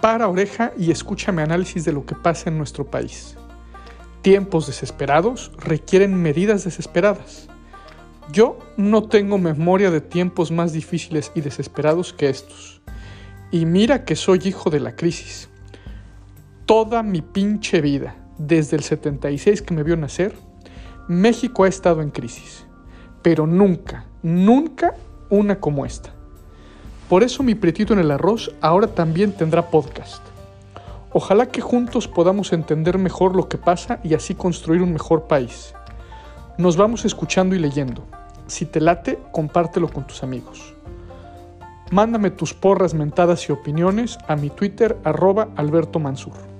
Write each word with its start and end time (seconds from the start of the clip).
Para 0.00 0.28
oreja 0.28 0.72
y 0.78 0.92
escúchame 0.92 1.42
análisis 1.42 1.84
de 1.84 1.92
lo 1.92 2.06
que 2.06 2.14
pasa 2.14 2.50
en 2.50 2.56
nuestro 2.56 2.88
país. 2.88 3.36
Tiempos 4.22 4.68
desesperados 4.68 5.50
requieren 5.58 6.14
medidas 6.14 6.64
desesperadas. 6.64 7.48
Yo 8.30 8.58
no 8.76 9.08
tengo 9.08 9.38
memoria 9.38 9.90
de 9.90 10.00
tiempos 10.00 10.52
más 10.52 10.72
difíciles 10.72 11.32
y 11.34 11.40
desesperados 11.40 12.12
que 12.12 12.28
estos. 12.28 12.80
Y 13.50 13.66
mira 13.66 14.04
que 14.04 14.14
soy 14.14 14.40
hijo 14.44 14.70
de 14.70 14.80
la 14.80 14.94
crisis. 14.94 15.48
Toda 16.64 17.02
mi 17.02 17.20
pinche 17.20 17.80
vida, 17.80 18.14
desde 18.38 18.76
el 18.76 18.84
76 18.84 19.62
que 19.62 19.74
me 19.74 19.82
vio 19.82 19.96
nacer, 19.96 20.34
México 21.08 21.64
ha 21.64 21.68
estado 21.68 22.02
en 22.02 22.10
crisis. 22.10 22.66
Pero 23.22 23.48
nunca, 23.48 24.04
nunca 24.22 24.94
una 25.28 25.58
como 25.58 25.84
esta. 25.84 26.17
Por 27.08 27.22
eso 27.22 27.42
mi 27.42 27.54
pretito 27.54 27.94
en 27.94 28.00
el 28.00 28.10
arroz 28.10 28.54
ahora 28.60 28.88
también 28.88 29.32
tendrá 29.32 29.70
podcast. 29.70 30.22
Ojalá 31.10 31.46
que 31.46 31.62
juntos 31.62 32.06
podamos 32.06 32.52
entender 32.52 32.98
mejor 32.98 33.34
lo 33.34 33.48
que 33.48 33.56
pasa 33.56 33.98
y 34.04 34.12
así 34.12 34.34
construir 34.34 34.82
un 34.82 34.92
mejor 34.92 35.26
país. 35.26 35.74
Nos 36.58 36.76
vamos 36.76 37.06
escuchando 37.06 37.54
y 37.54 37.58
leyendo. 37.58 38.04
Si 38.46 38.66
te 38.66 38.80
late, 38.80 39.18
compártelo 39.32 39.88
con 39.88 40.06
tus 40.06 40.22
amigos. 40.22 40.74
Mándame 41.90 42.30
tus 42.30 42.52
porras, 42.52 42.92
mentadas 42.92 43.48
y 43.48 43.52
opiniones 43.52 44.18
a 44.28 44.36
mi 44.36 44.50
Twitter 44.50 44.98
arroba 45.02 45.48
Alberto 45.56 45.98
Mansur. 45.98 46.57